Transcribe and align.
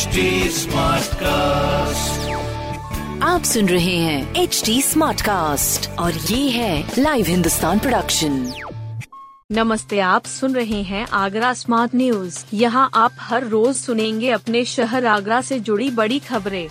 HD 0.00 0.66
cast 1.14 2.30
आप 3.22 3.42
सुन 3.42 3.68
रहे 3.68 3.96
हैं 3.96 4.34
एच 4.34 4.62
डी 4.66 4.82
स्मार्ट 4.82 5.20
कास्ट 5.20 5.90
और 5.90 6.12
ये 6.14 6.50
है 6.50 6.92
लाइव 6.98 7.26
हिंदुस्तान 7.26 7.78
प्रोडक्शन 7.78 8.52
नमस्ते 9.52 10.00
आप 10.00 10.24
सुन 10.24 10.54
रहे 10.54 10.82
हैं 10.82 11.06
आगरा 11.06 11.52
स्मार्ट 11.54 11.94
न्यूज़ 11.94 12.44
यहाँ 12.54 12.90
आप 12.94 13.10
हर 13.20 13.46
रोज 13.46 13.76
सुनेंगे 13.76 14.30
अपने 14.30 14.64
शहर 14.64 15.06
आगरा 15.06 15.40
से 15.40 15.60
जुड़ी 15.60 15.90
बड़ी 15.90 16.18
खबरें। 16.18 16.68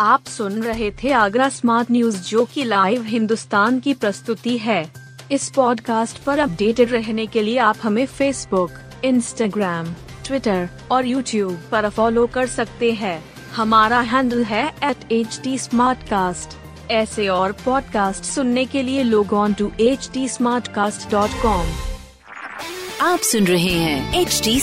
आप 0.00 0.24
सुन 0.24 0.62
रहे 0.62 0.90
थे 0.90 1.12
आगरा 1.12 1.48
स्मार्ट 1.48 1.90
न्यूज़, 1.90 2.22
जो 2.28 2.44
की 2.44 2.64
लाइव 2.64 3.02
हिंदुस्तान 3.02 3.80
की 3.80 3.94
प्रस्तुति 3.94 4.58
है। 4.58 4.92
इस 5.30 5.48
पॉडकास्ट 5.50 6.18
पर 6.18 6.38
अपडेटेड 6.38 6.92
रहने 6.92 7.26
के 7.26 7.42
लिए 7.42 7.58
आप 7.58 7.76
हमें 7.82 8.06
फेसबुक 8.06 8.70
इंस्टाग्राम 9.04 9.94
ट्विटर 10.24 10.68
और 10.90 11.06
यूट्यूब 11.06 11.58
पर 11.70 11.88
फॉलो 11.88 12.26
कर 12.26 12.46
सकते 12.46 12.92
हैं। 12.92 13.24
हमारा 13.56 14.00
हैंडल 14.00 14.44
है 14.44 14.66
एट 14.84 15.12
एच 15.12 15.40
टी 15.44 15.58
ऐसे 16.90 17.28
और 17.28 17.52
पॉडकास्ट 17.52 18.24
सुनने 18.24 18.64
के 18.64 18.82
लिए 18.82 19.02
लोग 19.02 19.32
ऑन 19.32 19.54
टू 19.54 19.70
एच 19.80 20.10
टी 20.14 20.28
आप 23.02 23.18
सुन 23.18 23.46
रहे 23.46 23.72
हैं 23.72 24.20
एच 24.20 24.40
टी 24.44 24.60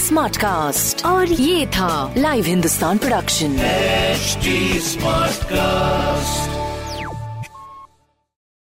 और 1.05 1.31
ये 1.31 1.67
था 1.67 2.13
live 2.17 2.45
Hindustan 2.45 2.97
production 2.97 3.57
smart 4.79 5.43
Smartcast. 5.43 6.62